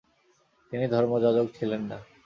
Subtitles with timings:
[0.71, 1.97] তিনি ধর্মযাজক ছিলেন না।